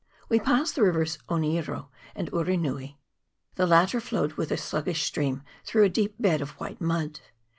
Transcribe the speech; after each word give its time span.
We 0.29 0.39
passed 0.39 0.73
the 0.73 0.81
rivers 0.81 1.19
Oneiro 1.29 1.89
and 2.15 2.31
Urenui; 2.31 2.95
the 3.53 3.67
latter 3.67 4.01
flowed 4.01 4.33
with 4.33 4.49
a 4.51 4.57
sluggish 4.57 5.03
stream 5.03 5.43
through 5.63 5.83
a 5.83 5.89
deep 5.89 6.15
bed 6.19 6.41
of 6.41 6.59
white 6.59 6.81
mud. 6.81 7.19